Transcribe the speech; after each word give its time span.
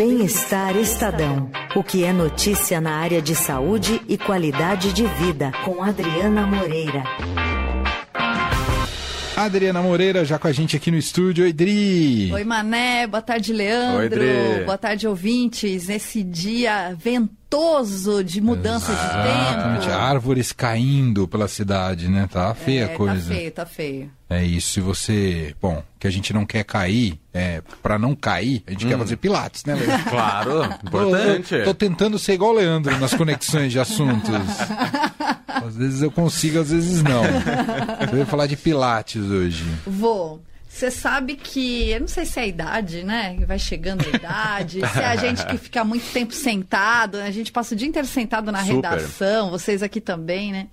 Bem-Estar 0.00 0.78
Estadão. 0.78 1.50
O 1.76 1.84
que 1.84 2.04
é 2.04 2.10
notícia 2.10 2.80
na 2.80 2.92
área 2.92 3.20
de 3.20 3.34
saúde 3.34 4.00
e 4.08 4.16
qualidade 4.16 4.94
de 4.94 5.06
vida, 5.06 5.52
com 5.62 5.82
Adriana 5.82 6.46
Moreira. 6.46 7.02
Adriana 9.44 9.80
Moreira 9.80 10.24
já 10.24 10.38
com 10.38 10.48
a 10.48 10.52
gente 10.52 10.76
aqui 10.76 10.90
no 10.90 10.96
estúdio. 10.96 11.44
Oi, 11.44 11.52
Dri. 11.52 12.30
Oi, 12.32 12.44
Mané. 12.44 13.06
Boa 13.06 13.22
tarde, 13.22 13.52
Leandro. 13.52 14.00
Oi, 14.00 14.08
Dri. 14.08 14.64
Boa 14.64 14.78
tarde, 14.78 15.06
ouvintes. 15.06 15.88
Nesse 15.88 16.22
dia 16.22 16.94
ventoso 16.98 18.22
de 18.22 18.40
mudança 18.40 18.92
Exatamente. 18.92 19.80
de 19.80 19.86
tempo. 19.86 20.00
Árvores 20.00 20.52
caindo 20.52 21.26
pela 21.26 21.48
cidade, 21.48 22.08
né? 22.08 22.28
Tá 22.30 22.54
feia 22.54 22.82
é, 22.82 22.84
a 22.84 22.96
coisa. 22.96 23.28
Tá 23.28 23.34
feio, 23.34 23.50
tá 23.52 23.66
feio. 23.66 24.10
É 24.28 24.44
isso. 24.44 24.72
Se 24.74 24.80
você. 24.80 25.54
Bom, 25.60 25.82
que 25.98 26.06
a 26.06 26.10
gente 26.10 26.32
não 26.32 26.46
quer 26.46 26.64
cair, 26.64 27.18
é, 27.32 27.62
para 27.82 27.98
não 27.98 28.14
cair, 28.14 28.62
a 28.66 28.70
gente 28.72 28.86
quer 28.86 28.98
fazer 28.98 29.16
pilates, 29.16 29.64
né, 29.64 29.74
Leandro? 29.74 30.00
Claro, 30.10 30.64
importante. 30.84 31.58
Tô, 31.58 31.64
tô 31.64 31.74
tentando 31.74 32.18
ser 32.18 32.34
igual 32.34 32.52
o 32.52 32.54
Leandro 32.54 32.98
nas 32.98 33.14
conexões 33.14 33.72
de 33.72 33.78
assuntos. 33.78 34.30
Às 35.54 35.76
vezes 35.76 36.02
eu 36.02 36.10
consigo, 36.10 36.60
às 36.60 36.70
vezes 36.70 37.02
não. 37.02 37.22
Você 37.22 38.16
vai 38.16 38.26
falar 38.26 38.46
de 38.46 38.56
pilates 38.56 39.22
hoje. 39.22 39.64
Vou. 39.86 40.40
Você 40.70 40.88
sabe 40.88 41.34
que, 41.34 41.90
eu 41.90 42.00
não 42.00 42.06
sei 42.06 42.24
se 42.24 42.38
é 42.38 42.44
a 42.44 42.46
idade, 42.46 43.02
né? 43.02 43.36
Vai 43.44 43.58
chegando 43.58 44.04
a 44.06 44.16
idade, 44.16 44.80
se 44.86 45.00
é 45.00 45.04
a 45.04 45.16
gente 45.16 45.44
que 45.44 45.58
fica 45.58 45.82
muito 45.82 46.10
tempo 46.12 46.32
sentado, 46.32 47.18
né? 47.18 47.26
a 47.26 47.30
gente 47.32 47.50
passa 47.50 47.74
o 47.74 47.76
dia 47.76 47.88
inteiro 47.88 48.06
sentado 48.06 48.52
na 48.52 48.64
Super. 48.64 48.74
redação, 48.76 49.50
vocês 49.50 49.82
aqui 49.82 50.00
também, 50.00 50.52
né? 50.52 50.68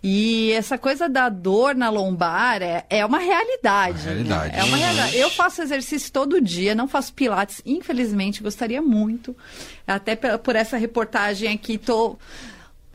E 0.00 0.52
essa 0.52 0.78
coisa 0.78 1.08
da 1.08 1.28
dor 1.28 1.74
na 1.74 1.90
lombar 1.90 2.62
é, 2.62 2.86
é 2.88 3.04
uma 3.04 3.18
realidade. 3.18 4.02
Uma 4.02 4.12
realidade. 4.12 4.52
né? 4.52 4.60
É 4.60 4.64
uma 4.64 4.76
realidade. 4.76 5.16
Eu 5.16 5.28
faço 5.28 5.60
exercício 5.60 6.12
todo 6.12 6.40
dia, 6.40 6.72
não 6.72 6.86
faço 6.86 7.12
pilates, 7.12 7.60
infelizmente, 7.66 8.44
gostaria 8.44 8.80
muito. 8.80 9.36
Até 9.84 10.14
por 10.14 10.54
essa 10.54 10.76
reportagem 10.76 11.52
aqui, 11.52 11.78
tô 11.78 12.16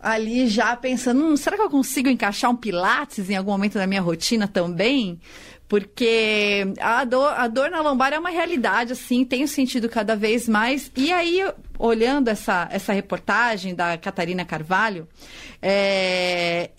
ali 0.02 0.48
já 0.48 0.76
pensando, 0.76 1.24
hum, 1.24 1.38
será 1.38 1.56
que 1.56 1.64
eu 1.64 1.70
consigo 1.70 2.10
encaixar 2.10 2.52
um 2.52 2.56
pilates 2.56 3.30
em 3.30 3.36
algum 3.36 3.52
momento 3.52 3.76
da 3.76 3.88
minha 3.88 4.02
rotina 4.02 4.48
também? 4.48 5.20
Porque 5.68 6.66
a 6.80 7.04
dor, 7.04 7.28
a 7.34 7.48
dor 7.48 7.70
na 7.70 7.82
lombar 7.82 8.14
é 8.14 8.20
uma 8.20 8.30
realidade, 8.30 8.94
assim, 8.94 9.26
tenho 9.26 9.48
sentido 9.48 9.90
cada 9.90 10.16
vez 10.16 10.48
mais. 10.48 10.90
E 10.96 11.12
aí, 11.12 11.42
olhando 11.78 12.30
essa, 12.30 12.70
essa 12.72 12.94
reportagem 12.94 13.76
da 13.76 13.98
Catarina 13.98 14.46
Carvalho, 14.46 15.08
é, 15.62 16.72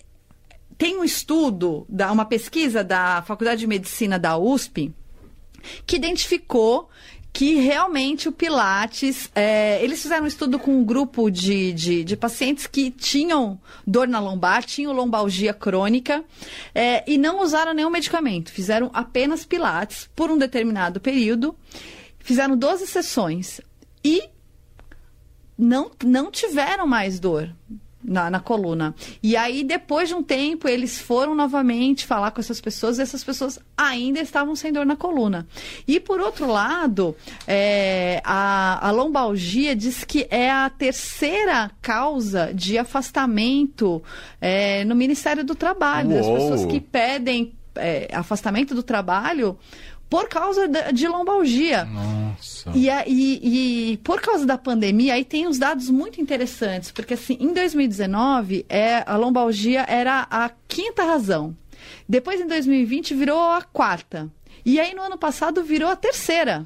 tem 0.75 0.97
um 0.97 1.03
estudo, 1.03 1.85
uma 2.11 2.25
pesquisa 2.25 2.83
da 2.83 3.21
Faculdade 3.21 3.59
de 3.59 3.67
Medicina 3.67 4.17
da 4.17 4.37
USP, 4.37 4.91
que 5.85 5.97
identificou 5.97 6.89
que 7.31 7.55
realmente 7.55 8.27
o 8.27 8.31
Pilates. 8.31 9.29
é, 9.35 9.83
eles 9.83 10.01
fizeram 10.01 10.23
um 10.23 10.27
estudo 10.27 10.59
com 10.59 10.71
um 10.71 10.83
grupo 10.83 11.29
de, 11.29 11.71
de, 11.73 12.03
de 12.03 12.17
pacientes 12.17 12.67
que 12.67 12.91
tinham 12.91 13.59
dor 13.85 14.07
na 14.07 14.19
lombar, 14.19 14.63
tinham 14.63 14.91
lombalgia 14.91 15.53
crônica 15.53 16.23
é, 16.73 17.03
e 17.09 17.17
não 17.17 17.41
usaram 17.41 17.73
nenhum 17.73 17.89
medicamento. 17.89 18.51
Fizeram 18.51 18.89
apenas 18.93 19.45
Pilates 19.45 20.09
por 20.15 20.31
um 20.31 20.37
determinado 20.37 20.99
período, 20.99 21.55
fizeram 22.19 22.57
12 22.57 22.87
sessões 22.87 23.61
e 24.03 24.23
não, 25.57 25.91
não 26.03 26.31
tiveram 26.31 26.87
mais 26.87 27.19
dor 27.19 27.53
na, 28.03 28.29
na 28.29 28.39
coluna. 28.39 28.95
E 29.21 29.35
aí, 29.35 29.63
depois 29.63 30.09
de 30.09 30.15
um 30.15 30.23
tempo, 30.23 30.67
eles 30.67 30.99
foram 30.99 31.35
novamente 31.35 32.05
falar 32.05 32.31
com 32.31 32.39
essas 32.39 32.61
pessoas 32.61 32.97
e 32.97 33.01
essas 33.01 33.23
pessoas 33.23 33.59
ainda 33.77 34.19
estavam 34.19 34.55
sem 34.55 34.71
dor 34.71 34.85
na 34.85 34.95
coluna. 34.95 35.47
E, 35.87 35.99
por 35.99 36.19
outro 36.19 36.47
lado, 36.47 37.15
é, 37.47 38.21
a, 38.23 38.87
a 38.87 38.91
lombalgia 38.91 39.75
diz 39.75 40.03
que 40.03 40.27
é 40.29 40.49
a 40.49 40.69
terceira 40.69 41.71
causa 41.81 42.53
de 42.53 42.77
afastamento 42.77 44.01
é, 44.39 44.83
no 44.85 44.95
Ministério 44.95 45.43
do 45.43 45.55
Trabalho. 45.55 46.09
Das 46.09 46.25
Uou! 46.25 46.35
pessoas 46.35 46.65
que 46.65 46.79
pedem 46.79 47.53
é, 47.75 48.09
afastamento 48.13 48.73
do 48.73 48.83
trabalho 48.83 49.57
por 50.09 50.27
causa 50.27 50.67
de 50.91 51.07
lombalgia. 51.07 51.85
Nossa. 51.85 52.71
E, 52.73 52.87
e- 53.07 53.91
e 53.93 53.97
por 53.97 54.19
causa 54.21 54.45
da 54.45 54.57
pandemia, 54.57 55.13
aí 55.13 55.23
tem 55.23 55.47
uns 55.47 55.59
dados 55.59 55.89
muito 55.89 56.19
interessantes, 56.19 56.91
porque 56.91 57.13
assim, 57.13 57.37
em 57.39 57.53
2019, 57.53 58.65
é, 58.67 59.03
a 59.05 59.15
lombalgia 59.17 59.85
era 59.87 60.27
a 60.29 60.49
quinta 60.67 61.03
razão. 61.03 61.55
Depois, 62.07 62.41
em 62.41 62.47
2020, 62.47 63.13
virou 63.13 63.39
a 63.39 63.61
quarta. 63.61 64.29
E 64.65 64.79
aí, 64.79 64.93
no 64.93 65.01
ano 65.01 65.17
passado, 65.17 65.63
virou 65.63 65.89
a 65.89 65.95
terceira. 65.95 66.65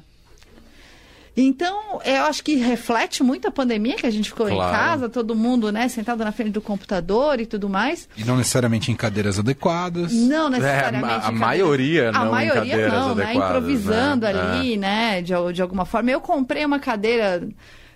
Então, 1.36 2.00
eu 2.04 2.24
acho 2.26 2.44
que 2.44 2.54
reflete 2.54 3.22
muito 3.22 3.48
a 3.48 3.50
pandemia, 3.50 3.96
que 3.96 4.06
a 4.06 4.10
gente 4.10 4.28
ficou 4.28 4.48
em 4.48 4.54
Claro. 4.54 4.72
casa, 4.72 5.08
todo 5.08 5.34
mundo, 5.34 5.72
né, 5.72 5.88
sentado 5.88 6.24
na 6.24 6.30
frente 6.30 6.50
do 6.52 6.60
computador 6.60 7.40
e 7.40 7.46
tudo 7.46 7.68
mais. 7.68 8.08
E 8.16 8.22
não 8.24 8.36
necessariamente 8.36 8.92
em 8.92 8.94
cadeiras 8.94 9.38
adequadas. 9.38 10.12
Não 10.12 10.46
É, 10.46 10.50
necessariamente. 10.50 11.04
a- 11.04 11.14
a 11.14 11.18
em 11.18 11.20
cadeira- 11.22 11.38
maioria 11.46 12.08
a 12.10 12.12
não 12.12 12.26
em 12.26 12.30
maioria 12.30 12.60
cadeiras 12.70 12.92
não, 12.92 13.14
né? 13.16 13.24
adequadas, 13.24 13.56
Improvisando 13.56 14.26
né? 14.26 14.32
ali, 14.32 14.76
né? 14.76 15.22
De, 15.22 15.32
de 15.52 15.60
alguma 15.62 15.84
forma. 15.84 16.10
Eu 16.10 16.20
comprei 16.20 16.64
uma 16.64 16.78
cadeira, 16.78 17.48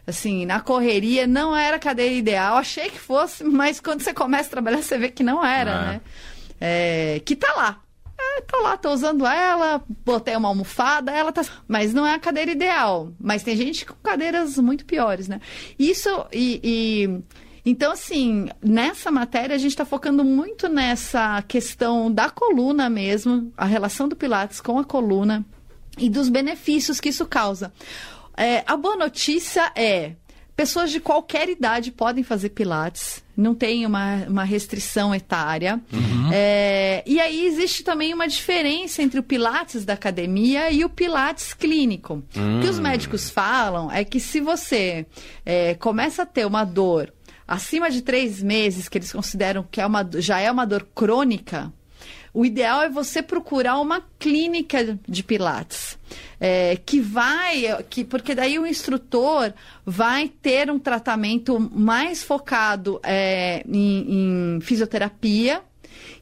assim, 0.04 0.44
na 0.44 0.58
correria, 0.60 1.26
não 1.26 1.54
era 1.56 1.76
a 1.76 1.80
cadeira 1.80 2.12
ideal. 2.14 2.56
Achei 2.56 2.90
que 2.90 2.98
fosse, 2.98 3.44
mas 3.44 3.78
quando 3.78 4.00
você 4.02 4.12
começa 4.12 4.48
a 4.48 4.50
trabalhar, 4.50 4.82
você 4.82 4.98
vê 4.98 5.10
que 5.10 5.22
não 5.22 5.44
era, 5.46 5.70
É. 5.70 5.74
né? 5.86 6.00
É, 6.60 7.22
que 7.24 7.36
tá 7.36 7.52
lá. 7.56 7.76
É, 8.38 8.40
tá 8.42 8.56
lá, 8.58 8.76
tô 8.76 8.90
usando 8.92 9.26
ela, 9.26 9.82
botei 10.04 10.36
uma 10.36 10.48
almofada, 10.48 11.10
ela 11.12 11.32
tá. 11.32 11.42
Mas 11.66 11.92
não 11.92 12.06
é 12.06 12.14
a 12.14 12.18
cadeira 12.18 12.50
ideal. 12.50 13.12
Mas 13.20 13.42
tem 13.42 13.56
gente 13.56 13.84
com 13.84 13.94
cadeiras 14.02 14.56
muito 14.58 14.84
piores, 14.84 15.28
né? 15.28 15.40
Isso 15.78 16.08
e- 16.32 16.60
e 16.62 17.22
então, 17.70 17.92
assim, 17.92 18.48
nessa 18.62 19.10
matéria 19.10 19.54
a 19.54 19.58
gente 19.58 19.72
está 19.72 19.84
focando 19.84 20.24
muito 20.24 20.68
nessa 20.68 21.42
questão 21.42 22.10
da 22.10 22.30
coluna 22.30 22.88
mesmo, 22.88 23.52
a 23.56 23.66
relação 23.66 24.08
do 24.08 24.16
Pilates 24.16 24.60
com 24.60 24.78
a 24.78 24.84
coluna 24.84 25.44
e 25.98 26.08
dos 26.08 26.28
benefícios 26.30 26.98
que 27.00 27.10
isso 27.10 27.26
causa. 27.26 27.72
É, 28.36 28.62
a 28.66 28.76
boa 28.76 28.96
notícia 28.96 29.70
é. 29.74 30.12
Pessoas 30.58 30.90
de 30.90 30.98
qualquer 30.98 31.48
idade 31.48 31.92
podem 31.92 32.24
fazer 32.24 32.48
Pilates, 32.48 33.22
não 33.36 33.54
tem 33.54 33.86
uma, 33.86 34.24
uma 34.26 34.42
restrição 34.42 35.14
etária. 35.14 35.80
É, 36.32 37.00
e 37.06 37.20
aí 37.20 37.46
existe 37.46 37.84
também 37.84 38.12
uma 38.12 38.26
diferença 38.26 39.00
entre 39.00 39.20
o 39.20 39.22
Pilates 39.22 39.84
da 39.84 39.92
academia 39.92 40.68
e 40.72 40.84
o 40.84 40.88
Pilates 40.88 41.54
clínico. 41.54 42.24
O 42.34 42.60
que 42.60 42.68
os 42.68 42.80
médicos 42.80 43.30
falam 43.30 43.88
é 43.88 44.02
que 44.02 44.18
se 44.18 44.40
você 44.40 45.06
é, 45.46 45.74
começa 45.76 46.22
a 46.22 46.26
ter 46.26 46.44
uma 46.44 46.64
dor 46.64 47.14
acima 47.46 47.88
de 47.88 48.02
três 48.02 48.42
meses, 48.42 48.88
que 48.88 48.98
eles 48.98 49.12
consideram 49.12 49.64
que 49.70 49.80
é 49.80 49.86
uma, 49.86 50.04
já 50.16 50.40
é 50.40 50.50
uma 50.50 50.64
dor 50.64 50.88
crônica, 50.92 51.72
o 52.32 52.44
ideal 52.44 52.82
é 52.82 52.88
você 52.88 53.22
procurar 53.22 53.78
uma 53.78 54.02
clínica 54.18 54.98
de 55.06 55.22
pilates. 55.22 55.98
é, 56.40 56.76
que 56.84 57.00
vai, 57.00 57.82
que, 57.90 58.04
porque 58.04 58.34
daí 58.34 58.58
o 58.58 58.66
instrutor 58.66 59.52
vai 59.84 60.28
ter 60.28 60.70
um 60.70 60.78
tratamento 60.78 61.58
mais 61.58 62.22
focado 62.22 63.00
é, 63.02 63.64
em, 63.68 64.56
em 64.56 64.60
fisioterapia, 64.60 65.62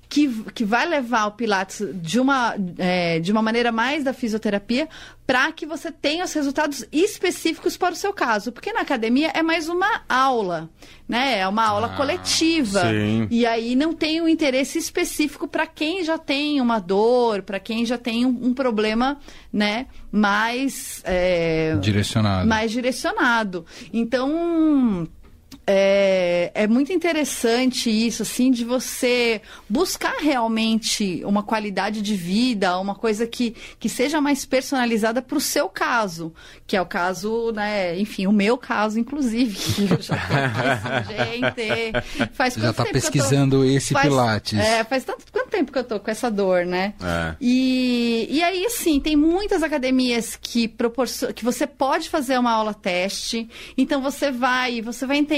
que, 0.09 0.29
que 0.53 0.65
vai 0.65 0.87
levar 0.87 1.27
o 1.27 1.33
Pilates 1.33 1.83
de 1.95 2.21
uma, 2.21 2.55
é, 2.79 3.19
de 3.19 3.33
uma 3.33 3.43
maneira 3.43 3.73
mais 3.73 4.05
da 4.05 4.13
fisioterapia 4.13 4.89
para 5.27 5.51
que 5.51 5.67
você 5.67 5.91
tenha 5.91 6.25
os 6.25 6.33
resultados 6.33 6.85
específicos 6.93 7.77
para 7.77 7.93
o 7.93 7.97
seu 7.97 8.13
caso. 8.13 8.53
Porque 8.53 8.73
na 8.73 8.81
academia 8.81 9.33
é 9.35 9.43
mais 9.43 9.69
uma 9.69 10.03
aula, 10.09 10.71
né? 11.09 11.41
É 11.41 11.49
uma 11.49 11.65
aula 11.67 11.89
coletiva. 11.97 12.83
sim. 12.83 13.27
E 13.31 13.45
aí 13.45 13.75
não 13.75 13.93
tem 13.93 14.21
um 14.21 14.29
interesse 14.29 14.79
específico 14.79 15.49
para 15.49 15.67
quem 15.67 16.05
já 16.05 16.17
tem 16.17 16.61
uma 16.61 16.79
dor, 16.79 17.43
para 17.43 17.59
quem 17.59 17.85
já 17.85 17.99
tem 17.99 18.25
um, 18.25 18.39
um 18.47 18.55
problema, 18.55 19.19
né? 19.53 19.87
Mais. 20.13 21.03
é, 21.05 21.77
Direcionado. 21.81 22.49
mais 22.49 22.71
direcionado. 22.71 23.67
Então, 23.93 25.09
é, 25.67 26.51
é 26.55 26.67
muito 26.67 26.93
interessante 26.93 27.91
isso, 27.91 28.23
assim, 28.23 28.51
de 28.51 28.65
você 28.65 29.41
buscar 29.69 30.17
realmente 30.21 31.23
uma 31.25 31.43
qualidade 31.43 32.03
de 32.03 32.15
vida, 32.15 32.79
uma 32.79 32.95
coisa 32.95 33.27
que, 33.27 33.55
que 33.79 33.89
seja 33.89 34.21
mais 34.21 34.45
personalizada 34.45 35.21
para 35.21 35.37
o 35.37 35.41
seu 35.41 35.69
caso, 35.69 36.33
que 36.67 36.77
é 36.77 36.83
o 36.83 36.87
caso, 36.87 37.53
né, 37.53 37.99
enfim, 37.99 38.27
o 38.27 38.33
meu 38.33 38.57
caso, 38.57 38.99
inclusive, 38.99 39.57
que 39.57 39.83
eu 39.93 40.01
já 40.01 40.17
tô 40.17 40.35
aqui, 40.35 41.17
gente, 41.17 42.29
faz 42.33 42.55
Já 42.55 42.61
quanto 42.73 42.77
tá 42.77 42.85
tempo 42.85 42.93
que 42.93 42.99
eu 42.99 43.03
tô- 43.03 43.11
pesquisando 43.11 43.65
esse 43.65 43.93
faz, 43.93 44.07
Pilates. 44.07 44.59
É, 44.59 44.85
faz 44.85 45.05
tanto 45.05 45.25
quanto 45.33 45.49
tempo 45.49 45.73
que 45.73 45.79
eu 45.79 45.85
tô 45.85 45.99
com 46.01 46.11
essa 46.11 46.31
dor, 46.31 46.65
né? 46.65 46.95
É. 47.03 47.35
E, 47.41 48.29
e 48.31 48.43
aí, 48.43 48.65
assim, 48.67 49.01
tem 49.01 49.17
muitas 49.17 49.63
academias 49.63 50.37
que 50.41 50.69
proporcion... 50.69 51.33
que 51.33 51.45
você 51.45 51.67
pode 51.67 52.09
fazer 52.09 52.39
uma 52.39 52.53
aula 52.53 52.75
teste. 52.75 53.49
Então 53.77 54.01
você 54.03 54.31
vai, 54.31 54.81
você 54.81 55.07
vai 55.07 55.17
entender 55.17 55.36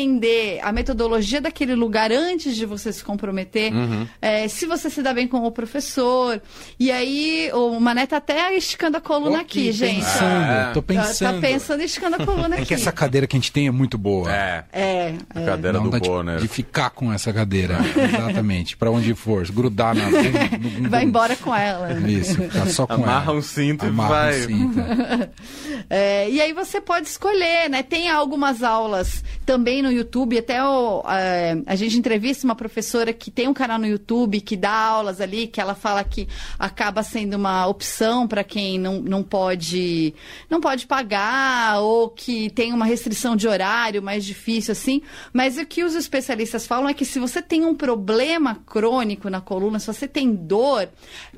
a 0.62 0.72
metodologia 0.72 1.40
daquele 1.40 1.74
lugar 1.74 2.12
antes 2.12 2.54
de 2.54 2.64
você 2.66 2.92
se 2.92 3.02
comprometer. 3.02 3.72
É, 4.20 4.46
se 4.48 4.66
você 4.66 4.88
se 4.90 5.02
dá 5.02 5.12
bem 5.12 5.26
com 5.26 5.38
o 5.44 5.50
professor. 5.50 6.40
E 6.78 6.90
aí, 6.92 7.50
o 7.52 7.78
Mané 7.80 8.06
tá 8.06 8.18
até 8.18 8.54
esticando 8.56 8.96
a 8.96 9.00
coluna 9.00 9.36
Tô 9.38 9.42
aqui, 9.42 9.72
gente. 9.72 9.96
Pensando, 10.04 10.24
Ah, 10.24 10.70
tô 10.74 10.82
Tá- 10.82 10.94
pensando. 10.94 11.34
Tá 11.34 11.40
pensando 11.40 11.80
em 11.80 11.84
esticando 11.84 12.16
a 12.22 12.26
coluna 12.26 12.54
aqui. 12.54 12.62
É 12.62 12.66
que 12.66 12.74
essa 12.74 12.92
cadeira 12.92 13.26
que 13.26 13.36
a 13.36 13.38
gente 13.40 13.50
tem 13.52 13.66
é 13.66 13.70
muito 13.70 13.96
boa. 13.98 14.30
É. 14.32 14.64
É, 14.72 15.14
A 15.34 15.40
é. 15.40 15.44
cadeira 15.46 15.78
Não 15.78 15.88
do 15.88 16.00
de, 16.00 16.08
Bonner. 16.08 16.38
de 16.38 16.48
ficar 16.48 16.90
com 16.90 17.12
essa 17.12 17.32
cadeira. 17.32 17.78
Exatamente. 17.96 18.76
Pra 18.76 18.90
onde 18.90 19.14
for. 19.14 19.46
Grudar 19.50 19.94
na. 19.94 20.08
no- 20.10 20.80
no- 20.82 20.90
Vai 20.90 21.04
embora 21.04 21.34
com 21.36 21.54
ela. 21.54 21.92
Isso, 22.08 22.34
ficar 22.34 22.66
só 22.68 22.86
com 22.86 22.94
Amarra 22.94 23.30
ela. 23.30 23.38
um 23.38 23.42
cinto 23.42 23.84
e 23.84 23.88
Amarra 23.88 24.08
vai. 24.10 24.40
um 24.40 24.46
cinto. 24.46 24.78
É, 25.90 26.28
e 26.28 26.40
aí 26.40 26.52
você 26.52 26.80
pode 26.80 27.08
escolher, 27.08 27.70
né? 27.70 27.82
Tem 27.82 28.10
algumas 28.10 28.62
aulas 28.62 29.24
também 29.46 29.80
no 29.80 29.87
YouTube, 29.92 30.38
até 30.38 30.62
o, 30.64 31.02
é, 31.08 31.60
a 31.66 31.74
gente 31.76 31.98
entrevista 31.98 32.44
uma 32.46 32.54
professora 32.54 33.12
que 33.12 33.30
tem 33.30 33.48
um 33.48 33.54
canal 33.54 33.78
no 33.78 33.86
YouTube 33.86 34.40
que 34.40 34.56
dá 34.56 34.70
aulas 34.70 35.20
ali, 35.20 35.46
que 35.46 35.60
ela 35.60 35.74
fala 35.74 36.02
que 36.04 36.28
acaba 36.58 37.02
sendo 37.02 37.34
uma 37.34 37.66
opção 37.66 38.26
para 38.26 38.42
quem 38.44 38.78
não, 38.78 39.00
não 39.00 39.22
pode 39.22 40.14
não 40.48 40.60
pode 40.60 40.86
pagar 40.86 41.80
ou 41.80 42.08
que 42.08 42.50
tem 42.50 42.72
uma 42.72 42.84
restrição 42.84 43.36
de 43.36 43.46
horário 43.48 44.02
mais 44.02 44.24
difícil 44.24 44.72
assim. 44.72 45.02
Mas 45.32 45.58
o 45.58 45.66
que 45.66 45.84
os 45.84 45.94
especialistas 45.94 46.66
falam 46.66 46.88
é 46.88 46.94
que 46.94 47.04
se 47.04 47.18
você 47.18 47.40
tem 47.42 47.64
um 47.64 47.74
problema 47.74 48.58
crônico 48.66 49.28
na 49.30 49.40
coluna, 49.40 49.78
se 49.78 49.86
você 49.86 50.08
tem 50.08 50.34
dor, 50.34 50.88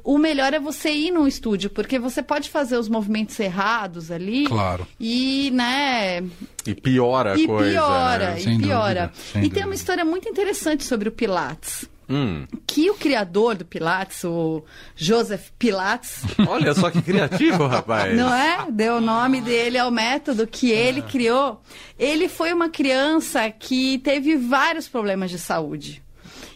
o 0.05 0.19
melhor 0.19 0.55
é 0.55 0.59
você 0.61 0.91
ir 0.91 1.11
num 1.11 1.27
estúdio, 1.27 1.71
porque 1.71 1.99
você 1.99 2.23
pode 2.23 2.49
fazer 2.51 2.77
os 2.77 2.89
movimentos 2.89 3.39
errados 3.39 4.11
ali 4.11 4.45
Claro. 4.45 4.87
e, 4.99 5.51
né, 5.53 6.23
E 6.67 6.75
piora 6.75 7.35
a 7.35 7.39
e 7.39 7.47
coisa. 7.47 7.71
piora, 7.71 8.31
né? 8.33 8.39
e 8.39 8.43
Sem 8.43 8.59
piora. 8.61 9.13
dúvida, 9.33 9.47
e 9.47 9.51
tem 9.51 9.65
uma 9.65 9.75
história 9.75 10.05
muito 10.05 10.29
interessante 10.29 10.85
sobre 10.85 11.09
o 11.09 11.13
Pilates. 11.13 11.89
Hum. 12.13 12.45
Que 12.67 12.91
o 12.91 12.95
criador 12.95 13.55
do 13.55 13.65
Pilates, 13.65 14.25
o 14.25 14.65
Joseph 14.97 15.51
Pilates, 15.57 16.25
Olha 16.49 16.75
só 16.75 16.91
que 16.91 17.01
criativo, 17.01 17.69
rapaz. 17.69 18.17
não 18.17 18.35
é? 18.35 18.67
Deu 18.69 18.97
o 18.97 19.01
nome 19.01 19.41
dele 19.41 19.79
ao 19.79 19.93
método 19.93 20.45
que 20.45 20.73
ele 20.73 21.03
criou. 21.03 21.63
Ele 21.97 22.29
foi 22.29 22.53
uma 22.53 22.69
criança 22.69 23.49
que 23.51 23.99
teve 23.99 24.37
vários 24.37 24.89
problemas 24.89 25.31
de 25.31 25.39
saúde. 25.39 26.03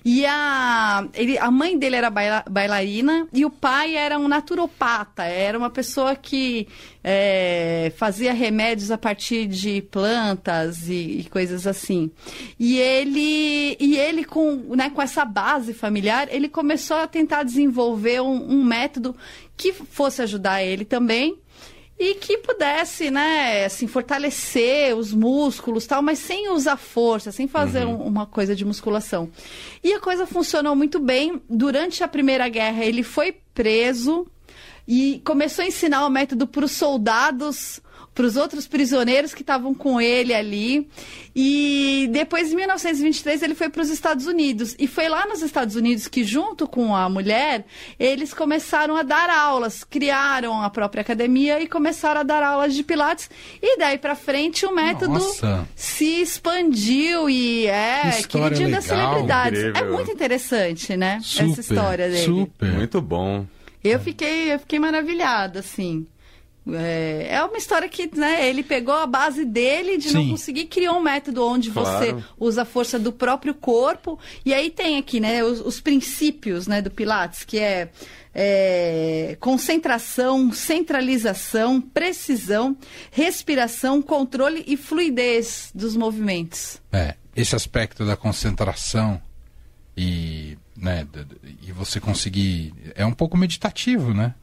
E 0.05 0.27
a, 0.27 1.09
ele- 1.15 1.39
a 1.39 1.51
mãe 1.51 1.79
dele 1.79 1.97
era 1.97 2.11
baila- 2.11 2.45
bailarina 2.51 3.27
e 3.33 3.43
o 3.45 3.49
pai 3.51 3.97
era 3.97 4.19
um 4.19 4.29
naturopata, 4.29 5.23
era 5.25 5.57
uma 5.57 5.71
pessoa 5.71 6.15
que 6.15 6.69
é, 7.03 7.91
fazia 7.97 8.35
remédios 8.35 8.91
a 8.91 8.99
partir 8.99 9.47
de 9.47 9.81
plantas 9.81 10.89
e, 10.91 11.21
e 11.21 11.25
coisas 11.31 11.67
assim. 11.67 12.11
E 12.61 12.79
ele, 12.79 13.77
e 13.81 13.97
ele 13.97 14.25
com, 14.25 14.57
né, 14.77 14.91
com 14.91 15.01
essa 15.01 15.25
base 15.25 15.73
familiar, 15.73 16.29
ele 16.31 16.49
começou 16.51 16.99
a 16.99 17.07
tentar 17.07 17.43
desenvolver 17.43 18.21
um, 18.21 18.51
um 18.59 18.63
método 18.63 19.17
que 19.57 19.73
fosse 19.73 20.21
ajudar 20.21 20.63
ele 20.63 20.85
também 20.85 21.39
e 21.99 22.15
que 22.17 22.39
pudesse, 22.39 23.11
né, 23.11 23.65
assim, 23.67 23.87
fortalecer 23.87 24.97
os 24.97 25.13
músculos 25.13 25.87
tal, 25.87 26.03
mas 26.03 26.19
sem 26.19 26.51
usar 26.51 26.77
força, 26.77 27.31
sem 27.31 27.47
fazer 27.47 27.87
um- 27.87 28.03
uma 28.03 28.27
coisa 28.27 28.55
de 28.55 28.65
musculação. 28.65 29.31
E 29.83 29.93
a 29.93 30.01
coisa 30.01 30.27
funcionou 30.27 30.75
muito 30.75 30.99
bem. 30.99 31.41
Durante 31.49 32.03
a 32.03 32.09
Primeira 32.09 32.49
Guerra, 32.49 32.85
ele 32.85 33.03
foi 33.03 33.37
preso 33.55 34.27
e 34.87 35.21
começou 35.25 35.65
a 35.65 35.69
ensinar 35.69 36.07
o 36.07 36.11
método 36.11 36.47
para 36.47 36.65
os 36.65 36.73
soldados, 36.73 37.81
para 38.15 38.27
os 38.27 38.37
outros 38.37 38.67
prisioneiros 38.67 39.35
que 39.35 39.43
estavam 39.43 39.75
com 39.75 40.01
ele 40.01 40.33
ali. 40.33 40.89
E 41.35 42.09
depois, 42.13 42.53
em 42.53 42.57
1923, 42.57 43.43
ele 43.43 43.57
foi 43.57 43.69
para 43.69 43.83
os 43.83 43.91
Estados 43.91 44.27
Unidos. 44.27 44.77
E 44.79 44.87
foi 44.87 45.09
lá 45.09 45.27
nos 45.27 45.43
Estados 45.43 45.75
Unidos 45.75 46.07
que, 46.07 46.23
junto 46.23 46.69
com 46.69 46.95
a 46.95 47.09
mulher, 47.09 47.67
eles 47.99 48.33
começaram 48.33 48.97
a 48.97 49.03
dar 49.03 49.29
aulas, 49.29 49.83
criaram 49.83 50.63
a 50.63 50.71
própria 50.71 51.01
academia 51.01 51.61
e 51.61 51.67
começaram 51.67 52.21
a 52.21 52.25
dar 52.25 52.43
aulas 52.43 52.73
de 52.73 52.85
Pilates. 52.85 53.29
E 53.61 53.79
daí 53.79 53.99
para 53.99 54.15
frente, 54.15 54.65
o 54.65 54.73
método 54.73 55.15
Nossa. 55.15 55.69
se 55.75 56.23
expandiu 56.23 57.29
e 57.29 57.67
é 57.67 58.23
queridinho 58.29 58.71
das 58.71 58.85
celebridades. 58.85 59.61
É 59.61 59.69
Incrível. 59.71 59.93
muito 59.93 60.13
interessante, 60.13 60.97
né? 60.97 61.19
Super, 61.21 61.51
Essa 61.51 61.61
história 61.61 62.09
dele. 62.09 62.25
Super. 62.25 62.73
Muito 62.75 63.01
bom. 63.03 63.45
Eu 63.85 64.01
fiquei, 64.01 64.55
eu 64.55 64.59
fiquei 64.59 64.79
maravilhada, 64.79 65.61
assim. 65.61 66.07
É, 66.73 67.27
é 67.29 67.45
uma 67.45 67.59
história 67.59 67.87
que 67.91 68.09
né, 68.17 68.49
ele 68.49 68.63
pegou 68.63 68.95
a 68.95 69.07
base 69.07 69.45
dele 69.45 69.99
de 69.99 70.15
não 70.15 70.23
Sim. 70.23 70.31
conseguir, 70.31 70.65
criou 70.65 70.97
um 70.97 71.03
método 71.03 71.45
onde 71.47 71.69
você 71.69 72.13
Claro. 72.13 72.25
usa 72.41 72.63
a 72.63 72.65
força 72.65 72.99
do 72.99 73.13
próprio 73.13 73.55
corpo. 73.55 74.19
E 74.47 74.55
aí 74.55 74.71
tem 74.71 74.97
aqui 74.97 75.21
né, 75.21 75.45
os, 75.45 75.61
os 75.61 75.79
princípios 75.81 76.67
né, 76.67 76.81
do 76.81 76.91
Pilates, 76.91 77.45
que 77.45 77.59
é, 77.59 77.91
é, 78.35 79.37
concentração, 79.41 80.51
centralização, 80.53 81.83
precisão, 81.83 82.75
respiração, 83.11 84.01
controle 84.01 84.65
e 84.67 84.75
fluidez 84.79 85.71
dos 85.75 85.95
movimentos. 85.95 86.81
É, 86.91 87.15
esse 87.37 87.55
aspecto 87.55 88.07
da 88.07 88.17
concentração 88.17 89.21
e, 89.95 90.57
né, 90.85 91.07
e 91.63 91.73
você 91.73 91.99
conseguir. 91.99 92.75
É 92.95 93.05
um 93.07 93.13
pouco 93.13 93.37
meditativo, 93.37 94.13
né? 94.13 94.35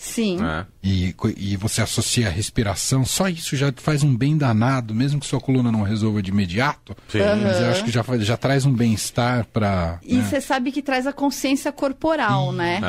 Sim. 0.00 0.38
É. 0.40 0.64
E, 0.80 1.12
e 1.36 1.56
você 1.56 1.82
associa 1.82 2.28
a 2.28 2.30
respiração, 2.30 3.04
só 3.04 3.28
isso 3.28 3.56
já 3.56 3.72
faz 3.76 4.04
um 4.04 4.16
bem 4.16 4.38
danado, 4.38 4.94
mesmo 4.94 5.18
que 5.18 5.26
sua 5.26 5.40
coluna 5.40 5.72
não 5.72 5.82
resolva 5.82 6.22
de 6.22 6.30
imediato. 6.30 6.96
Sim. 7.08 7.18
Mas 7.42 7.60
eu 7.60 7.70
acho 7.70 7.84
que 7.84 7.90
já, 7.90 8.04
faz- 8.04 8.24
já 8.24 8.36
traz 8.36 8.64
um 8.64 8.72
bem-estar 8.72 9.44
para. 9.52 9.98
E 10.04 10.20
você 10.22 10.40
sabe 10.40 10.70
que 10.70 10.80
traz 10.82 11.04
a 11.04 11.12
consciência 11.12 11.72
corporal, 11.72 12.52
né? 12.52 12.80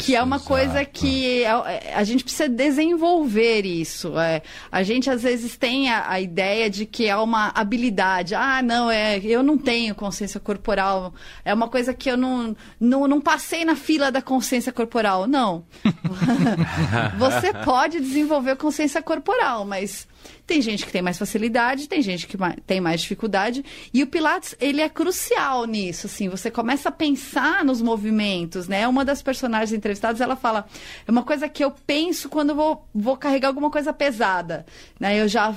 que 0.00 0.14
é 0.14 0.22
uma 0.22 0.38
coisa 0.38 0.84
que 0.84 1.44
a, 1.46 1.96
a 1.96 2.04
gente 2.04 2.22
precisa 2.22 2.46
desenvolver 2.48 3.64
isso. 3.64 4.18
É, 4.18 4.42
a 4.70 4.82
gente 4.82 5.08
às 5.08 5.22
vezes 5.22 5.56
tem 5.56 5.88
a, 5.90 6.10
a 6.10 6.20
ideia 6.20 6.68
de 6.68 6.84
que 6.84 7.06
é 7.06 7.16
uma 7.16 7.48
habilidade. 7.54 8.34
Ah, 8.34 8.60
não, 8.62 8.90
é, 8.90 9.18
eu 9.18 9.42
não 9.42 9.56
tenho 9.56 9.94
consciência 9.94 10.38
corporal. 10.38 11.14
É 11.42 11.54
uma 11.54 11.68
coisa 11.68 11.94
que 11.94 12.10
eu 12.10 12.18
não, 12.18 12.54
não, 12.78 13.08
não 13.08 13.20
passei 13.20 13.64
na 13.64 13.74
fila 13.74 14.12
da 14.12 14.20
consciência 14.20 14.70
corporal. 14.72 15.26
Não. 15.26 15.64
Você 17.18 17.52
pode 17.64 18.00
desenvolver 18.00 18.56
consciência 18.56 19.02
corporal, 19.02 19.64
mas 19.64 20.06
tem 20.46 20.60
gente 20.60 20.84
que 20.84 20.92
tem 20.92 21.00
mais 21.02 21.18
facilidade, 21.18 21.88
tem 21.88 22.02
gente 22.02 22.26
que 22.26 22.36
tem 22.66 22.80
mais 22.80 23.00
dificuldade. 23.00 23.64
E 23.92 24.02
o 24.02 24.06
Pilates, 24.06 24.54
ele 24.60 24.80
é 24.80 24.88
crucial 24.88 25.64
nisso, 25.64 26.06
assim. 26.06 26.28
Você 26.28 26.50
começa 26.50 26.88
a 26.88 26.92
pensar 26.92 27.64
nos 27.64 27.80
movimentos, 27.80 28.66
né? 28.68 28.86
Uma 28.88 29.04
das 29.04 29.22
personagens 29.22 29.72
entrevistadas, 29.72 30.20
ela 30.20 30.36
fala, 30.36 30.66
é 31.06 31.10
uma 31.10 31.22
coisa 31.22 31.48
que 31.48 31.64
eu 31.64 31.70
penso 31.70 32.28
quando 32.28 32.54
vou, 32.54 32.88
vou 32.94 33.16
carregar 33.16 33.48
alguma 33.48 33.70
coisa 33.70 33.92
pesada, 33.92 34.66
né? 34.98 35.20
Eu 35.20 35.28
já 35.28 35.54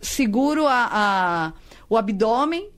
seguro 0.00 0.66
a, 0.66 0.88
a- 0.92 1.52
o 1.88 1.96
abdômen 1.96 2.68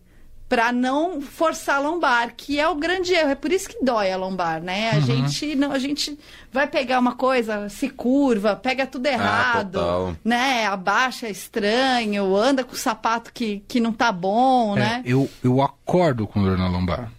para 0.55 0.71
não 0.71 1.21
forçar 1.21 1.77
a 1.77 1.79
lombar, 1.81 2.33
que 2.37 2.61
é 2.61 2.69
o 2.69 2.77
grande 2.77 3.13
erro. 3.13 3.31
É 3.31 3.35
por 3.35 3.51
isso 3.51 3.69
que 3.69 3.85
dói 3.85 4.13
a 4.13 4.17
lombar, 4.17 4.63
né? 4.63 4.91
A 4.91 5.01
gente 5.01 5.57
não, 5.57 5.73
a 5.73 5.81
gente 5.81 6.17
vai 6.53 6.69
pegar 6.69 7.01
uma 7.01 7.17
coisa, 7.17 7.69
se 7.69 7.89
curva, 7.89 8.55
pega 8.55 8.87
tudo 8.87 9.05
errado, 9.07 9.73
total. 9.81 10.17
né? 10.25 10.65
Abaixa 10.67 11.29
estranho, 11.29 12.37
anda 12.37 12.63
com 12.63 12.75
o 12.75 12.77
sapato 12.77 13.33
que, 13.33 13.65
que 13.67 13.81
não 13.81 13.93
tá 13.93 14.13
bom, 14.13 14.77
É, 14.77 14.81
né? 14.81 15.03
eu, 15.05 15.29
eu 15.43 15.61
acordo 15.61 16.25
com 16.25 16.41
dor 16.41 16.57
na 16.57 16.69
lombar. 16.69 17.11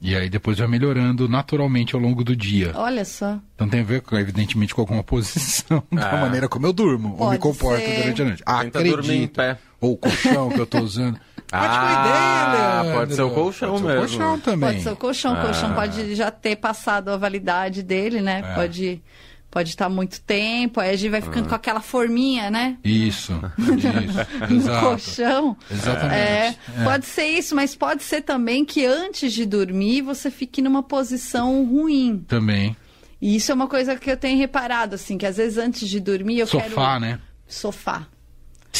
E 0.00 0.14
aí 0.14 0.30
depois 0.30 0.58
vai 0.58 0.68
melhorando 0.68 1.28
naturalmente 1.28 1.96
ao 1.96 2.00
longo 2.00 2.22
do 2.22 2.36
dia. 2.36 2.70
Olha 2.76 3.04
só. 3.04 3.38
Então 3.56 3.68
tem 3.68 3.80
a 3.80 3.84
ver, 3.84 4.02
com, 4.02 4.16
evidentemente, 4.16 4.72
com 4.72 4.82
alguma 4.82 5.02
posição 5.02 5.82
da 5.90 6.10
Ah. 6.12 6.16
maneira 6.20 6.48
como 6.48 6.64
eu 6.64 6.72
durmo 6.72 7.08
ou 7.18 7.30
me 7.30 7.38
Pode 7.38 7.38
comporto 7.40 7.84
ser. 7.84 8.02
durante 8.02 8.22
a 8.22 8.24
noite. 8.26 8.42
Tenta 8.44 8.60
Acredito. 8.60 8.96
dormir 8.96 9.16
em 9.22 9.26
pé. 9.26 9.58
Ou 9.80 9.94
o 9.94 9.96
colchão 9.96 10.48
que 10.50 10.60
eu 10.60 10.66
tô 10.66 10.78
usando. 10.80 11.18
Ah, 11.56 11.64
Ótima 11.64 11.92
ideia, 11.92 12.82
Leandro. 12.82 12.98
pode 13.00 13.14
ser 13.14 13.22
o 13.22 13.30
colchão 13.30 13.68
Pode 13.70 13.80
ser 13.80 13.86
mesmo. 13.86 13.98
O 13.98 14.08
colchão 14.08 14.40
também. 14.40 14.68
Pode 14.70 14.82
ser 14.82 14.90
o 14.90 14.96
colchão, 14.96 15.32
o 15.34 15.40
colchão 15.40 15.70
Ah. 15.70 15.74
pode 15.74 16.14
já 16.14 16.30
ter 16.30 16.56
passado 16.56 17.08
a 17.10 17.16
validade 17.16 17.82
dele, 17.82 18.20
né? 18.20 18.42
É. 18.44 18.54
Pode 18.54 19.02
pode 19.50 19.68
estar 19.68 19.88
muito 19.88 20.20
tempo, 20.20 20.80
aí 20.80 20.90
a 20.90 20.96
gente 20.96 21.10
vai 21.12 21.20
ficando 21.20 21.48
com 21.48 21.54
aquela 21.54 21.80
forminha, 21.80 22.50
né? 22.50 22.76
Isso, 22.82 23.32
isso. 23.56 24.50
No 24.50 24.56
Exato. 24.56 24.80
colchão. 24.86 25.56
Exatamente. 25.70 26.12
É, 26.16 26.54
É. 26.80 26.82
Pode 26.82 27.06
ser 27.06 27.26
isso, 27.26 27.54
mas 27.54 27.72
pode 27.76 28.02
ser 28.02 28.22
também 28.22 28.64
que 28.64 28.84
antes 28.84 29.32
de 29.32 29.46
dormir 29.46 30.02
você 30.02 30.28
fique 30.28 30.60
numa 30.60 30.82
posição 30.82 31.64
ruim. 31.64 32.24
Também. 32.26 32.76
E 33.22 33.36
isso 33.36 33.52
é 33.52 33.54
uma 33.54 33.68
coisa 33.68 33.94
que 33.94 34.10
eu 34.10 34.16
tenho 34.16 34.36
reparado, 34.38 34.96
assim, 34.96 35.16
que 35.16 35.24
às 35.24 35.36
vezes 35.36 35.56
antes 35.56 35.88
de 35.88 36.00
dormir 36.00 36.40
eu 36.40 36.48
quero. 36.48 36.70
Sofá, 36.70 36.98
né? 36.98 37.20
Sofá. 37.46 38.06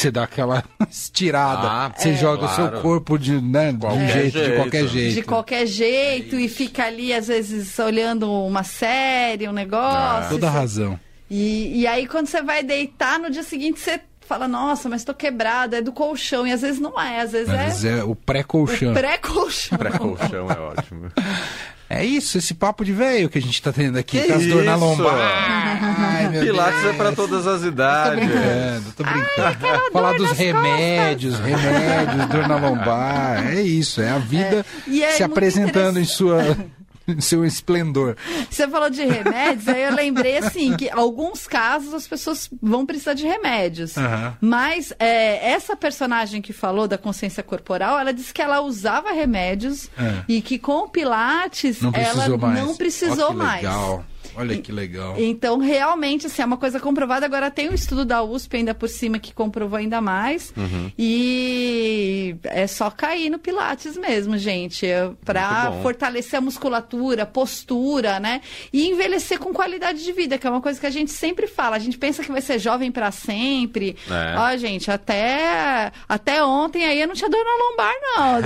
Você 0.04 0.10
dá 0.10 0.24
aquela 0.24 0.62
estirada. 0.90 1.68
Ah, 1.68 1.92
você 1.96 2.10
é, 2.10 2.14
joga 2.16 2.44
o 2.44 2.48
seu 2.48 2.68
claro. 2.68 2.80
corpo 2.82 3.18
de, 3.18 3.40
né, 3.40 3.70
de 3.72 3.76
um 3.76 3.80
Qualquer 3.80 4.08
jeito, 4.12 4.32
de 4.32 4.44
jeito. 4.44 4.56
qualquer 4.56 4.86
jeito. 4.86 5.14
de 5.14 5.22
qualquer 5.22 5.66
jeito 5.66 6.36
e 6.38 6.48
fica 6.48 6.84
ali, 6.84 7.12
às 7.12 7.28
vezes, 7.28 7.78
olhando 7.78 8.30
uma 8.30 8.62
série, 8.62 9.48
um 9.48 9.52
negócio. 9.52 10.30
Toda 10.30 10.50
Você- 10.50 10.56
razão. 10.58 11.00
E, 11.30 11.80
e 11.80 11.86
aí, 11.86 12.06
quando 12.06 12.26
você 12.26 12.42
vai 12.42 12.62
deitar, 12.62 13.18
no 13.18 13.30
dia 13.30 13.42
seguinte 13.42 13.80
você 13.80 13.98
fala, 14.20 14.46
nossa, 14.46 14.88
mas 14.88 15.04
tô 15.04 15.12
quebrada, 15.14 15.78
é 15.78 15.82
do 15.82 15.90
colchão. 15.92 16.46
E 16.46 16.52
às 16.52 16.60
vezes 16.62 16.78
não 16.80 17.00
é, 17.00 17.20
às 17.20 17.32
vezes 17.32 17.48
Mas 17.48 17.84
é, 17.84 17.98
é 17.98 18.04
o 18.04 18.14
pré-colchão. 18.14 18.90
o 18.92 18.94
pré-colchão. 18.94 19.78
Pré-colchão 19.78 20.46
é 20.50 20.58
ótimo. 20.60 21.10
É 21.86 22.02
isso, 22.02 22.38
esse 22.38 22.54
papo 22.54 22.82
de 22.82 22.92
velho 22.92 23.28
que 23.28 23.36
a 23.36 23.40
gente 23.42 23.60
tá 23.60 23.70
tendo 23.70 23.98
aqui, 23.98 24.18
Que 24.20 24.26
com 24.28 24.34
as 24.34 24.46
dor 24.46 24.64
na 24.64 24.74
lombar. 24.74 25.93
Ai, 26.24 26.28
meu 26.30 26.40
Pilates 26.42 26.80
Deus. 26.82 26.94
é 26.94 26.96
pra 26.96 27.12
todas 27.12 27.46
as 27.46 27.60
Tô 27.62 27.66
idades. 27.68 28.24
brincando, 28.24 28.92
tô 28.96 29.04
brincando. 29.04 29.92
Falar 29.92 30.12
dos 30.16 30.30
remédios, 30.32 31.38
remédios, 31.38 32.26
dor 32.26 32.48
na 32.48 32.56
lombar. 32.56 33.46
É 33.48 33.60
isso, 33.62 34.00
é 34.00 34.10
a 34.10 34.18
vida 34.18 34.64
E 34.86 35.02
é 35.02 35.12
se 35.12 35.20
muito 35.22 35.32
apresentando 35.32 35.98
em 35.98 36.04
sua 36.04 36.38
seu 37.20 37.44
esplendor. 37.44 38.16
Você 38.50 38.66
falou 38.66 38.88
de 38.88 39.04
remédios, 39.04 39.68
aí 39.68 39.82
eu 39.82 39.94
lembrei 39.94 40.38
assim 40.38 40.74
que 40.74 40.88
alguns 40.88 41.46
casos 41.46 41.92
as 41.92 42.08
pessoas 42.08 42.48
vão 42.62 42.86
precisar 42.86 43.12
de 43.12 43.26
remédios. 43.26 43.98
Aham. 43.98 44.34
Mas 44.40 44.90
é, 44.98 45.50
essa 45.52 45.76
personagem 45.76 46.40
que 46.40 46.50
falou 46.54 46.88
da 46.88 46.96
consciência 46.96 47.42
corporal, 47.42 47.98
ela 47.98 48.10
disse 48.12 48.32
que 48.32 48.40
ela 48.40 48.62
usava 48.62 49.12
remédios 49.12 49.90
É. 49.98 50.22
e 50.26 50.40
que 50.40 50.58
com 50.58 50.84
o 50.84 50.88
Pilates 50.88 51.82
Não 51.82 51.92
ela 51.94 52.38
mais. 52.38 52.58
não 52.64 52.74
precisou 52.74 53.28
que 53.32 53.36
mais. 53.36 53.62
Legal. 53.62 54.04
Olha 54.36 54.56
que 54.58 54.72
legal. 54.72 55.14
Então, 55.18 55.58
realmente, 55.58 56.26
assim, 56.26 56.42
é 56.42 56.44
uma 56.44 56.56
coisa 56.56 56.80
comprovada. 56.80 57.24
Agora 57.26 57.50
tem 57.50 57.68
um 57.70 57.74
estudo 57.74 58.04
da 58.04 58.22
USP 58.22 58.56
ainda 58.56 58.74
por 58.74 58.88
cima 58.88 59.18
que 59.18 59.32
comprovou 59.32 59.78
ainda 59.78 60.00
mais. 60.00 60.52
Uhum. 60.56 60.90
E 60.98 62.36
é 62.44 62.66
só 62.66 62.90
cair 62.90 63.30
no 63.30 63.38
Pilates 63.38 63.96
mesmo, 63.96 64.36
gente. 64.36 64.86
Para 65.24 65.64
Muito 65.64 65.76
bom. 65.76 65.82
fortalecer 65.82 66.38
a 66.38 66.40
musculatura, 66.40 67.24
postura, 67.26 68.18
né? 68.20 68.40
E 68.72 68.88
envelhecer 68.88 69.38
com 69.38 69.52
qualidade 69.52 70.02
de 70.02 70.12
vida, 70.12 70.38
que 70.38 70.46
é 70.46 70.50
uma 70.50 70.60
coisa 70.60 70.78
que 70.80 70.86
a 70.86 70.90
gente 70.90 71.10
sempre 71.10 71.46
fala. 71.46 71.76
A 71.76 71.78
gente 71.78 71.96
pensa 71.98 72.22
que 72.22 72.32
vai 72.32 72.40
ser 72.40 72.58
jovem 72.58 72.90
para 72.90 73.10
sempre. 73.10 73.96
É. 74.10 74.38
Ó, 74.38 74.56
gente, 74.56 74.90
até, 74.90 75.92
até 76.08 76.44
ontem 76.44 76.84
aí 76.84 77.00
eu 77.00 77.06
não 77.08 77.14
tinha 77.14 77.30
dor 77.30 77.44
na 77.44 77.64
lombar, 77.70 77.94
não. 78.02 78.44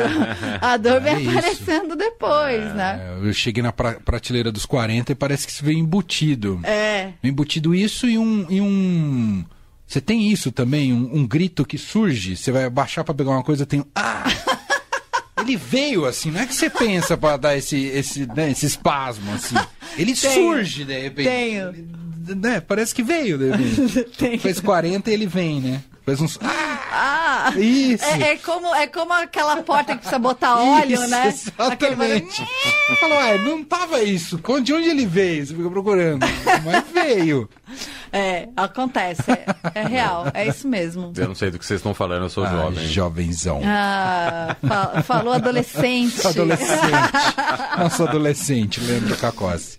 A 0.69 0.77
dor 0.77 1.01
vem 1.01 1.27
É 1.27 1.31
aparecendo 1.31 1.97
depois, 1.97 2.75
né? 2.75 3.01
É, 3.23 3.29
eu 3.29 3.33
cheguei 3.33 3.63
na 3.63 3.73
pra- 3.73 3.99
prateleira 4.05 4.51
dos 4.53 4.67
40 4.67 5.13
e 5.13 5.15
parece 5.15 5.47
que 5.47 5.53
isso 5.53 5.65
veio 5.65 5.78
embutido. 5.79 6.61
É. 6.63 7.13
Embutido 7.23 7.75
isso 7.75 8.07
e 8.07 8.19
um. 8.19 8.47
E 8.49 8.61
um... 8.61 9.45
Você 9.87 10.01
tem 10.01 10.31
isso 10.31 10.53
também, 10.53 10.93
um, 10.93 11.17
um 11.17 11.27
grito 11.27 11.65
que 11.65 11.79
surge. 11.79 12.37
Você 12.37 12.53
vai 12.53 12.65
abaixar 12.65 13.05
pra 13.05 13.15
pegar 13.15 13.31
uma 13.31 13.43
coisa, 13.43 13.65
tem. 13.65 13.81
um 13.81 13.85
Ah! 13.95 14.25
Ele 15.41 15.57
veio 15.57 16.05
assim, 16.05 16.31
não 16.31 16.41
é 16.41 16.47
que 16.47 16.55
você 16.55 16.69
pensa 16.69 17.17
pra 17.17 17.37
dar 17.37 17.57
esse, 17.57 17.77
esse, 17.77 18.27
né, 18.27 18.51
esse 18.51 18.67
espasmo 18.67 19.33
assim. 19.33 19.55
Ele 19.97 20.15
Tenho. 20.15 20.35
surge 20.35 20.85
de 20.85 21.01
repente. 21.01 21.29
Tenho. 21.29 21.69
Ele, 21.69 21.89
né, 22.35 22.61
parece 22.61 22.95
que 22.95 23.03
veio 23.03 23.39
de 23.39 23.51
repente. 23.51 24.39
Faz 24.43 24.61
40 24.61 25.11
e 25.11 25.15
ele 25.15 25.27
vem, 25.27 25.61
né? 25.61 25.83
Faz 26.05 26.21
uns. 26.21 26.39
Ah! 26.43 26.81
Ah! 26.91 27.28
Isso! 27.57 28.05
É, 28.05 28.33
é 28.33 28.37
como, 28.37 28.75
é 28.75 28.87
como 28.87 29.13
aquela 29.13 29.57
porta 29.63 29.93
que 29.93 29.99
precisa 29.99 30.19
botar 30.19 30.57
óleo, 30.57 30.95
Isso, 30.95 31.09
né? 31.09 31.29
Exatamente. 31.29 32.43
Você 32.89 32.97
falou, 32.97 33.19
ué, 33.19 33.39
não 33.39 33.65
tava 33.65 34.03
isso. 34.03 34.39
De 34.63 34.73
onde 34.73 34.89
ele 34.89 35.07
veio? 35.07 35.47
Você 35.47 35.55
fica 35.55 35.71
procurando. 35.71 36.27
Mas 36.65 36.85
veio. 36.93 37.49
É, 38.13 38.49
acontece. 38.57 39.23
É, 39.31 39.47
é 39.81 39.87
real. 39.87 40.27
É 40.33 40.47
isso 40.47 40.67
mesmo. 40.67 41.13
Eu 41.17 41.29
não 41.29 41.35
sei 41.35 41.51
do 41.51 41.59
que 41.59 41.67
vocês 41.67 41.79
estão 41.81 41.93
falando, 41.95 42.23
eu 42.25 42.31
sou 42.31 42.45
Ah, 42.45 42.51
jovem. 42.51 42.87
jovenzão. 42.89 43.61
Ah, 43.65 44.57
fa- 44.67 45.03
falou 45.03 45.33
adolescente. 45.35 46.27
Adolescente. 46.27 46.69
Nosso 47.79 48.03
adolescente, 48.05 48.81
lembra 48.81 49.17
Cacossi. 49.17 49.79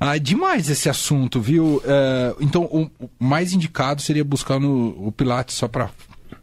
Ah, 0.00 0.14
é 0.14 0.18
demais 0.20 0.70
esse 0.70 0.88
assunto, 0.88 1.40
viu? 1.40 1.82
É, 1.84 2.34
então, 2.40 2.62
o, 2.64 2.88
o 3.04 3.10
mais 3.18 3.52
indicado 3.52 4.00
seria 4.00 4.24
buscar 4.24 4.60
no, 4.60 5.08
o 5.08 5.10
Pilates, 5.10 5.56
só 5.56 5.66
para 5.66 5.90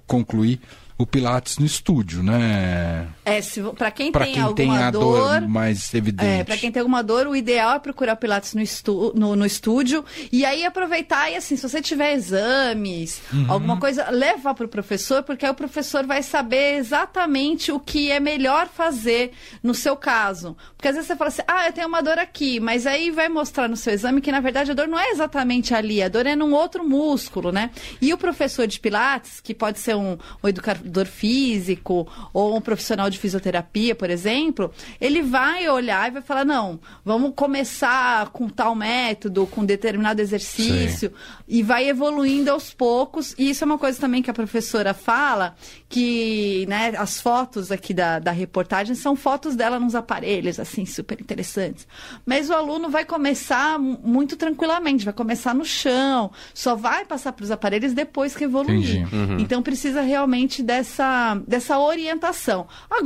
concluir, 0.07 0.59
o 0.97 1.05
Pilates 1.05 1.57
no 1.57 1.65
estúdio, 1.65 2.23
né? 2.23 3.07
É, 3.25 3.39
pra 3.75 3.89
quem 3.91 4.11
Para 4.11 4.25
tem 4.25 4.33
quem 4.35 4.41
alguma 4.43 4.77
tem 4.83 4.91
dor, 4.91 5.39
dor 5.41 5.47
mais 5.49 5.93
evidente. 5.93 6.29
É, 6.41 6.43
pra 6.43 6.55
quem 6.57 6.71
tem 6.71 6.79
alguma 6.79 7.01
dor, 7.03 7.25
o 7.27 7.35
ideal 7.35 7.75
é 7.75 7.79
procurar 7.79 8.15
Pilates 8.15 8.53
no, 8.53 8.61
estu 8.61 9.11
no, 9.15 9.35
no 9.35 9.45
estúdio 9.45 10.05
e 10.31 10.45
aí 10.45 10.63
aproveitar 10.63 11.31
e 11.31 11.35
assim, 11.35 11.55
se 11.55 11.67
você 11.67 11.81
tiver 11.81 12.13
exames, 12.13 13.21
Uhum. 13.33 13.45
alguma 13.49 13.77
coisa, 13.79 14.09
leva 14.11 14.53
pro 14.53 14.67
professor, 14.67 15.23
porque 15.23 15.45
aí 15.45 15.51
o 15.51 15.55
professor 15.55 16.05
vai 16.05 16.21
saber 16.21 16.75
exatamente 16.77 17.71
o 17.71 17.79
que 17.79 18.11
é 18.11 18.19
melhor 18.19 18.67
fazer 18.67 19.31
no 19.63 19.73
seu 19.73 19.95
caso. 19.95 20.55
Porque 20.77 20.87
às 20.87 20.95
vezes 20.95 21.07
você 21.07 21.15
fala 21.15 21.29
assim, 21.29 21.41
ah, 21.47 21.65
eu 21.67 21.73
tenho 21.73 21.87
uma 21.87 22.01
dor 22.01 22.19
aqui, 22.19 22.59
mas 22.59 22.85
aí 22.85 23.09
vai 23.09 23.27
mostrar 23.27 23.67
no 23.67 23.75
seu 23.75 23.93
exame 23.93 24.21
que 24.21 24.31
na 24.31 24.39
verdade 24.39 24.71
a 24.71 24.73
dor 24.73 24.87
não 24.87 24.99
é 24.99 25.09
exatamente 25.09 25.73
ali, 25.73 26.01
a 26.03 26.07
dor 26.09 26.25
é 26.27 26.35
num 26.35 26.53
outro 26.53 26.87
músculo, 26.87 27.51
né? 27.51 27.71
E 28.01 28.13
o 28.13 28.17
professor 28.17 28.67
de 28.67 28.79
Pilates, 28.79 29.39
que 29.41 29.53
pode 29.53 29.79
ser 29.79 29.95
um, 29.95 30.17
um 30.43 30.47
educador 30.47 31.05
físico 31.05 32.07
ou 32.33 32.55
um 32.55 32.61
profissional 32.61 33.09
de 33.09 33.14
fisioterapia, 33.19 33.95
por 33.95 34.09
exemplo, 34.09 34.71
ele 34.99 35.21
vai 35.21 35.67
olhar 35.69 36.07
e 36.07 36.11
vai 36.11 36.21
falar: 36.21 36.45
não, 36.45 36.79
vamos 37.03 37.33
começar 37.35 38.29
com 38.29 38.47
tal 38.49 38.75
método, 38.75 39.47
com 39.47 39.63
determinado 39.65 40.21
exercício, 40.21 41.11
e 41.47 41.63
vai 41.63 41.87
evoluindo 41.87 42.51
aos 42.51 42.73
poucos. 42.73 43.33
E 43.37 43.49
isso 43.49 43.63
é 43.63 43.65
uma 43.65 43.77
coisa 43.77 43.99
também 43.99 44.21
que 44.21 44.29
a 44.29 44.33
professora 44.33 44.93
fala, 44.93 45.55
que 45.89 46.65
né, 46.67 46.93
as 46.97 47.21
fotos 47.21 47.71
aqui 47.71 47.93
da, 47.93 48.19
da 48.19 48.31
reportagem 48.31 48.95
são 48.95 49.15
fotos 49.15 49.55
dela 49.55 49.79
nos 49.79 49.95
aparelhos, 49.95 50.59
assim, 50.59 50.85
super 50.85 51.19
interessantes. 51.21 51.87
Mas 52.25 52.49
o 52.49 52.53
aluno 52.53 52.89
vai 52.89 53.05
começar 53.05 53.79
mu- 53.79 53.99
muito 54.03 54.35
tranquilamente, 54.35 55.05
vai 55.05 55.13
começar 55.13 55.53
no 55.53 55.63
chão, 55.65 56.31
só 56.53 56.75
vai 56.75 57.05
passar 57.05 57.31
para 57.33 57.43
os 57.43 57.51
aparelhos 57.51 57.93
depois 57.93 58.35
que 58.35 58.43
evoluir. 58.43 59.01
Entendi. 59.01 59.43
Então 59.43 59.61
precisa 59.61 60.01
realmente 60.01 60.61
dessa, 60.61 61.35
dessa 61.47 61.79
orientação. 61.79 62.67
Agora, 62.89 63.04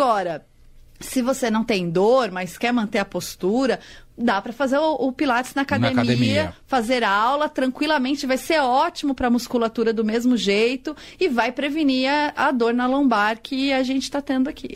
se 0.99 1.21
você 1.21 1.49
não 1.49 1.63
tem 1.63 1.89
dor, 1.89 2.31
mas 2.31 2.57
quer 2.57 2.73
manter 2.73 2.99
a 2.99 3.05
postura, 3.05 3.79
dá 4.17 4.41
para 4.41 4.51
fazer 4.51 4.77
o, 4.77 4.95
o 4.95 5.13
Pilates 5.13 5.53
na 5.55 5.61
academia, 5.61 5.91
academia. 5.91 6.53
fazer 6.67 7.03
aula 7.03 7.47
tranquilamente, 7.47 8.27
vai 8.27 8.37
ser 8.37 8.59
ótimo 8.59 9.15
para 9.15 9.27
a 9.27 9.31
musculatura 9.31 9.93
do 9.93 10.03
mesmo 10.03 10.35
jeito 10.35 10.95
e 11.19 11.29
vai 11.29 11.51
prevenir 11.51 12.09
a, 12.09 12.33
a 12.35 12.51
dor 12.51 12.73
na 12.73 12.85
lombar 12.85 13.39
que 13.41 13.71
a 13.71 13.81
gente 13.81 14.03
está 14.03 14.21
tendo 14.21 14.49
aqui. 14.49 14.75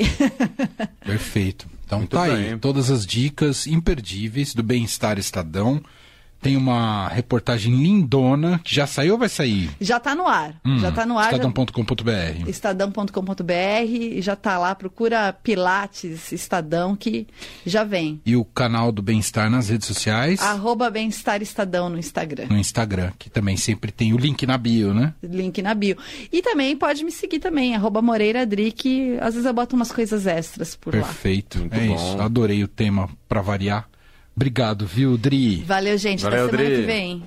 Perfeito. 1.05 1.67
Então 1.85 1.99
Muito 1.99 2.15
tá 2.15 2.23
aí, 2.23 2.49
bem. 2.49 2.57
todas 2.57 2.89
as 2.89 3.05
dicas 3.05 3.67
imperdíveis 3.67 4.53
do 4.53 4.63
Bem-Estar 4.63 5.19
Estadão. 5.19 5.83
Tem 6.43 6.55
uma 6.57 7.07
reportagem 7.07 7.73
lindona 7.75 8.59
que 8.63 8.75
já 8.75 8.85
saiu 8.85 9.13
ou 9.13 9.19
vai 9.19 9.29
sair? 9.29 9.69
já 9.81 9.97
está 9.97 10.13
no 10.13 10.27
ar, 10.27 10.55
Hum, 10.65 10.77
já 10.79 10.89
está 10.89 11.05
no 11.05 11.17
ar. 11.17 11.31
já- 11.31 11.37
Estadão.com.br. 11.37 12.49
Estadão.com.br, 12.49 14.21
já 14.21 14.35
tá 14.35 14.57
lá, 14.57 14.75
procura 14.75 15.33
Pilates 15.33 16.31
Estadão 16.31 16.95
que 16.95 17.27
já 17.65 17.83
vem. 17.83 18.21
E 18.25 18.35
o 18.35 18.43
canal 18.45 18.91
do 18.91 19.01
Bem-Estar 19.01 19.49
nas 19.49 19.69
redes 19.69 19.87
sociais. 19.87 20.39
Arroba 20.41 20.89
Bem-Estar 20.89 21.41
Estadão 21.41 21.89
no 21.89 21.97
Instagram. 21.97 22.47
No 22.49 22.57
Instagram, 22.57 23.11
que 23.17 23.29
também 23.29 23.57
sempre 23.57 23.91
tem 23.91 24.13
o 24.13 24.17
link 24.17 24.45
na 24.45 24.57
bio, 24.57 24.93
né? 24.93 25.13
Link 25.23 25.61
na 25.61 25.73
bio. 25.73 25.97
E 26.31 26.41
também 26.41 26.75
pode 26.75 27.03
me 27.03 27.11
seguir 27.11 27.39
também, 27.39 27.75
arroba 27.75 28.01
Moreira 28.01 28.41
Adri, 28.41 28.71
que 28.71 29.17
às 29.19 29.33
vezes 29.33 29.45
eu 29.45 29.53
boto 29.53 29.75
umas 29.75 29.91
coisas 29.91 30.25
extras 30.27 30.75
por 30.75 30.93
lá. 30.95 31.01
Perfeito. 31.01 31.59
Muito 31.59 31.73
é 31.75 31.87
bom. 31.87 31.95
isso. 31.95 32.21
Adorei 32.21 32.63
o 32.63 32.67
tema 32.67 33.09
pra 33.27 33.41
variar. 33.41 33.87
Obrigado, 34.35 34.85
viu, 34.87 35.17
Dri? 35.17 35.57
Valeu, 35.63 35.97
gente. 35.97 36.23
Valeu, 36.23 36.45
Até 36.47 36.57
semana 36.57 36.69
Dri. 36.69 36.81
que 36.81 36.87
vem. 36.87 37.23